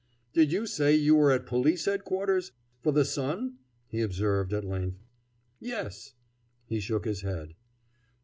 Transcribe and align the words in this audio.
"Did 0.33 0.51
you 0.51 0.65
say 0.65 0.95
you 0.95 1.15
were 1.15 1.29
at 1.29 1.45
Police 1.45 1.85
Headquarters 1.85 2.53
for 2.79 2.91
the 2.91 3.05
Sun?" 3.05 3.59
he 3.87 4.01
observed 4.01 4.51
at 4.51 4.65
length. 4.65 5.03
"Yes!" 5.59 6.13
He 6.65 6.79
shook 6.79 7.05
his 7.05 7.21
head. 7.21 7.53